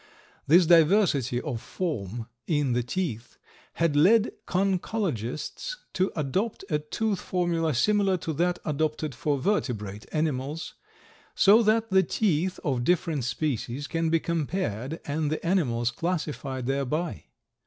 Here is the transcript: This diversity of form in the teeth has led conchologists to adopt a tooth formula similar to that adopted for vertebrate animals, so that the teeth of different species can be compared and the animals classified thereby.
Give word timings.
This 0.47 0.65
diversity 0.65 1.39
of 1.41 1.61
form 1.61 2.25
in 2.47 2.73
the 2.73 2.81
teeth 2.81 3.37
has 3.73 3.93
led 3.95 4.31
conchologists 4.47 5.75
to 5.93 6.11
adopt 6.15 6.65
a 6.71 6.79
tooth 6.79 7.19
formula 7.19 7.75
similar 7.75 8.17
to 8.17 8.33
that 8.33 8.57
adopted 8.65 9.13
for 9.13 9.37
vertebrate 9.37 10.07
animals, 10.11 10.73
so 11.35 11.61
that 11.61 11.91
the 11.91 12.01
teeth 12.01 12.59
of 12.63 12.83
different 12.83 13.25
species 13.25 13.85
can 13.85 14.09
be 14.09 14.19
compared 14.19 14.99
and 15.05 15.29
the 15.31 15.45
animals 15.45 15.91
classified 15.91 16.65
thereby. 16.65 17.25